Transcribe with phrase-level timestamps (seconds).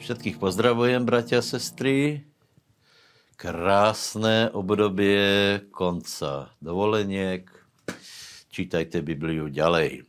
[0.00, 2.24] Všetkých pozdravujem, bratia a sestry.
[3.36, 7.44] Krásné obdobie konca dovoleniek.
[8.48, 10.08] Čítajte Bibliu ďalej.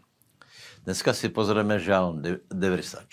[0.87, 3.03] Dneska si pozrieme žalm 94,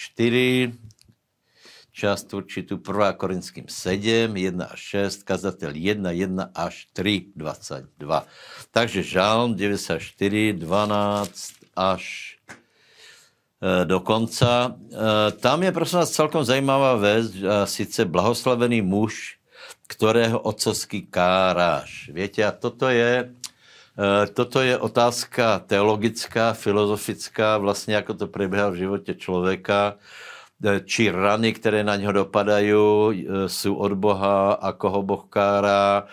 [1.91, 3.11] část určitú 1.
[3.19, 4.81] Korinským 7, 1 až
[5.19, 7.91] 6, kazatel 1, 1 až 3, 22.
[8.71, 9.99] Takže žalm 94,
[10.55, 10.63] 12
[11.75, 12.03] až
[13.63, 14.75] e, do konca.
[14.75, 19.39] E, tam je prosím vás celkom zajímavá vec, a sice blahoslavený muž,
[19.89, 22.13] ktorého otcovský káráš.
[22.13, 23.33] Viete, a toto je,
[23.99, 30.38] eh, toto je otázka teologická, filozofická, vlastně jako to prebieha v životě člověka, eh,
[30.85, 36.07] či rany, které na něho dopadají, eh, jsou od Boha a koho Boh kárá.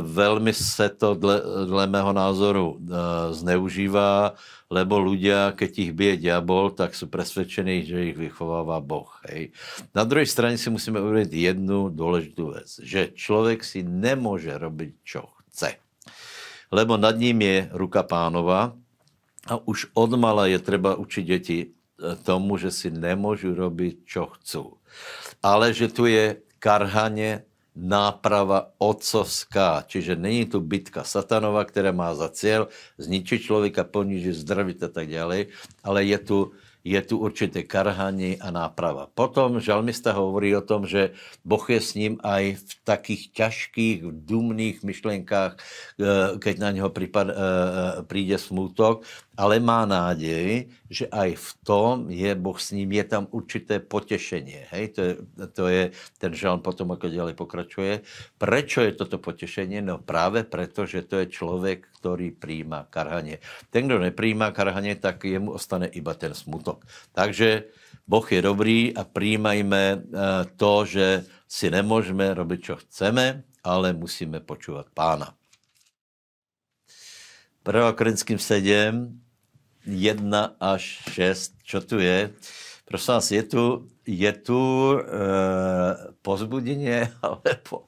[0.00, 2.76] Velmi se to dle, dle mého názoru
[3.30, 9.06] zneužívá lebo ľudia, keď ich bije diabol, tak sú presvedčení, že ich vychováva Boh.
[9.30, 9.54] Hej.
[9.94, 15.30] Na druhej strane si musíme uvědomit jednu dôležitú vec, že člověk si nemôže robiť, čo
[15.46, 15.78] chce.
[16.74, 18.74] Lebo nad ním je ruka pánova
[19.46, 21.66] a už odmala je treba učiť deti e,
[22.24, 24.76] tomu, že si nemôžu robiť, čo chcú.
[25.40, 27.44] Ale že tu je karhanie
[27.76, 29.84] náprava otcovská.
[29.84, 35.12] Čiže není tu bitka satanova, která má za cíl zničit člověka, ponížit, zdravit a tak
[35.12, 35.52] dále,
[35.84, 36.38] ale je tu
[36.86, 39.10] je tu určité karhanie a náprava.
[39.10, 44.86] Potom žalmista hovorí o tom, že Boh je s ním aj v takých ťažkých, dumných
[44.86, 47.26] myšlenkách, eh, keď na něho eh, eh,
[48.06, 49.02] príde smútok,
[49.36, 54.70] ale má nádej, že aj v tom je Boh s ním, je tam určité potešenie.
[54.72, 54.84] Hej?
[54.96, 55.12] To, je,
[55.52, 55.82] to je
[56.16, 57.92] ten žalm potom, ako ďalej pokračuje.
[58.40, 59.84] Prečo je toto potešenie?
[59.84, 63.38] No práve preto, že to je člověk, který přijímá karhanie.
[63.70, 66.75] Ten, kdo nepřijímá karhanie, tak jemu ostane iba ten smutok.
[67.12, 67.64] Takže
[68.06, 70.18] Boh je dobrý a přijímajme eh,
[70.56, 75.34] to, že si nemůžeme robit, co chceme, ale musíme počúvat pána.
[77.66, 77.92] 1.
[77.92, 79.20] Korinským 7,
[79.86, 82.30] 1 až 6, čo tu je?
[82.86, 84.60] Prosím vás, je tu, je tu
[84.94, 85.02] e,
[86.22, 87.86] pozbudeně, alebo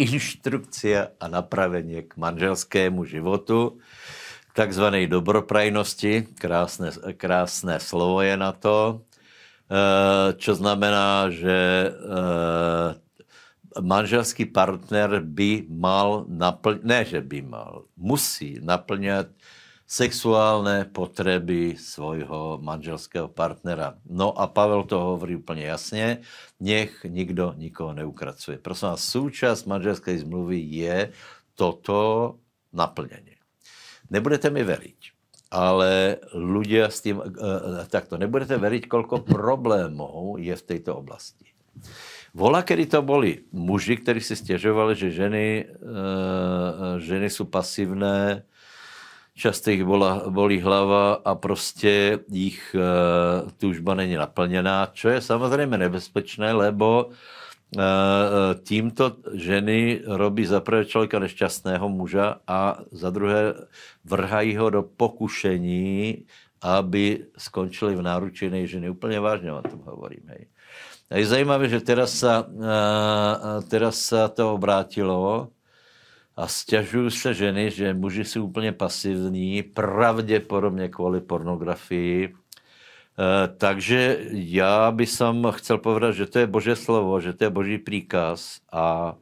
[0.00, 3.76] inštrukcia a napravenie k manželskému životu,
[4.54, 8.94] takzvané dobroprajnosti, krásné, krásné slovo je na to, e,
[10.36, 11.90] čo znamená, že e,
[13.78, 19.30] manželský partner by mal naplňat, ne, že by mal, musí naplňat
[19.90, 23.98] sexuálne potreby svojho manželského partnera.
[24.06, 26.22] No a Pavel to hovorí úplně jasně,
[26.60, 28.58] nech nikdo nikoho neukracuje.
[28.58, 31.10] Prosím vás, součást manželské zmluvy je
[31.54, 32.38] toto
[32.72, 33.39] naplnění.
[34.10, 35.00] Nebudete mi veriť,
[35.54, 41.46] ale ľudia s tím, eh, takto, nebudete veriť, kolko problémů je v této oblasti.
[42.34, 48.42] Vola, kedy to boli muži, kteří si stěžovali, že ženy, eh, ženy jsou pasivné,
[49.34, 52.76] často jich bola, bolí hlava a prostě jich
[53.56, 57.10] tužba není naplněná, čo je samozřejmě nebezpečné, lebo
[58.62, 63.54] tímto ženy robí za prvé člověka nešťastného muža a za druhé
[64.04, 66.26] vrhají ho do pokušení,
[66.62, 68.90] aby skončili v náručí jiné ženy.
[68.90, 70.22] Úplně vážně o tom hovorím.
[70.26, 70.46] Hej.
[71.10, 75.50] A je zajímavé, že teraz sa, uh, teraz sa to obrátilo,
[76.40, 82.34] a stěžují se ženy, že muži jsou úplně pasivní, pravděpodobně kvůli pornografii.
[83.20, 87.50] E, takže já bych som chcel povedat, že to je Bože slovo, že to je
[87.50, 89.14] Boží příkaz a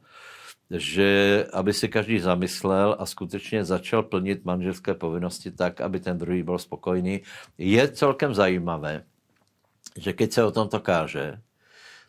[0.71, 6.43] že aby si každý zamyslel a skutečně začal plnit manželské povinnosti tak, aby ten druhý
[6.43, 7.21] byl spokojný.
[7.57, 9.03] Je celkem zajímavé,
[9.97, 11.41] že keď se o tomto káže,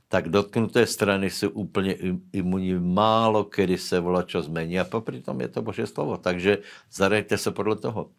[0.08, 1.96] tak dotknuté strany jsou úplně
[2.32, 2.74] imunní.
[2.74, 6.16] Málo kedy se volá čo zmení a popri tom je to Bože slovo.
[6.16, 6.58] Takže
[6.92, 8.10] zadejte se podle toho.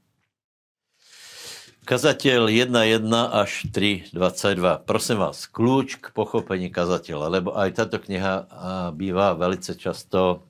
[1.81, 4.85] Kazatel 1.1 až 3.22.
[4.85, 8.45] Prosím vás, klíč k pochopení kazatele, lebo aj tato kniha
[8.93, 10.45] bývá velice často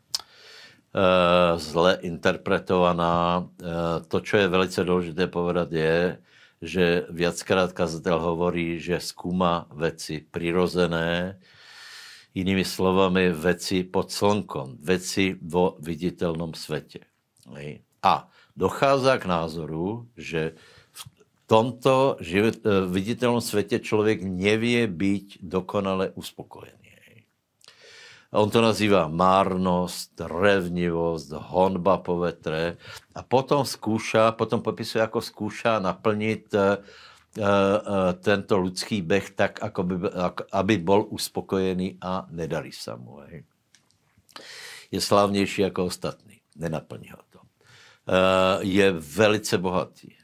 [0.92, 3.48] uh, zle interpretovaná.
[3.48, 6.19] Uh, to, co je velice důležité povedat, je,
[6.62, 11.39] že viackrát kazatel hovorí, že zkúma veci prirozené,
[12.36, 17.07] jinými slovami veci pod slnkom, veci vo viditelnom svete.
[18.04, 20.60] A dochází k názoru, že
[21.51, 22.15] tomto
[22.88, 26.80] viditelnom svete člověk nevie byť dokonale uspokojený.
[28.31, 32.80] On to nazývá márnost, revnivost, honba po vetre
[33.12, 36.80] a potom zkouša, potom popisuje, jako zkouša naplnit eh,
[38.24, 39.95] tento lidský beh tak, ako by,
[40.51, 43.19] aby bol uspokojený a nedali sa mu.
[43.27, 43.44] Hej.
[44.92, 46.39] Je slávnější jako ostatní.
[46.56, 47.39] Nenaplní ho to.
[48.59, 50.20] Je velice bohatý.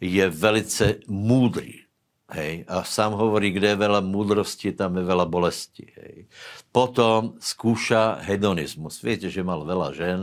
[0.00, 1.86] Je velice múdrý.
[2.26, 2.66] Hej.
[2.66, 5.86] A sám hovorí, kde je veľa múdrosti, tam je veľa bolesti.
[5.94, 6.26] Hej.
[6.74, 8.98] Potom skúša hedonismus.
[8.98, 10.20] Viete, že mal veľa žen,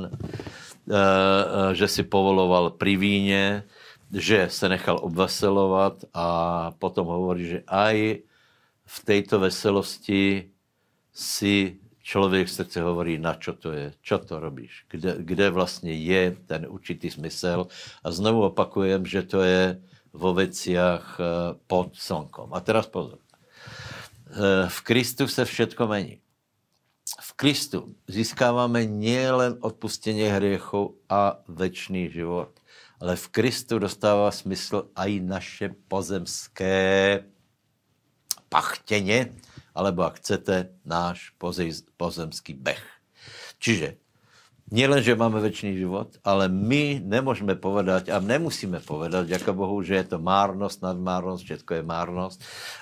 [1.73, 3.63] že si povoloval pri víne,
[4.11, 6.27] že se nechal obveselovat a
[6.77, 8.21] potom hovorí, že aj
[8.83, 10.51] v této veselosti
[11.15, 15.93] si člověk v srdce hovorí, na čo to je, čo to robíš, kde, kde vlastně
[15.95, 17.67] je ten určitý smysl.
[18.03, 19.79] A znovu opakujem, že to je
[20.13, 21.25] vo veciach eh,
[21.67, 22.53] pod slnkom.
[22.53, 23.17] A teraz pozor.
[24.29, 26.19] Eh, v Kristu se všetko mení.
[27.21, 32.49] V Kristu získáváme nielen odpustenie hriechov a večný život,
[32.97, 37.21] ale v Kristu dostává smysl i naše pozemské
[38.49, 39.35] pachtěně,
[39.73, 41.33] alebo ak chcete, náš
[41.97, 42.81] pozemský beh.
[43.57, 44.02] Čiže
[44.71, 49.99] Nielen, že máme väčší život, ale my nemôžeme povedať a nemusíme povedať, ďaká Bohu, že
[49.99, 52.37] je to márnosť, nadmárnosť, všetko je márnosť,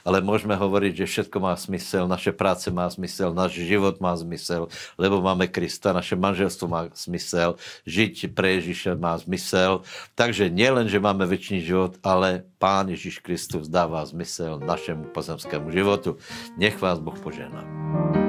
[0.05, 4.69] ale môžeme hovoriť, že všetko má smysel, naše práce má smysel, náš život má smysel,
[4.95, 7.57] lebo máme Krista, naše manželstvo má smysel,
[7.89, 9.81] žiť pre Ježíša má smysel.
[10.13, 16.21] Takže nielen, že máme väčší život, ale Pán Ježíš Kristus dáva zmysel našemu pozemskému životu.
[16.61, 18.20] Nech vás Boh požená.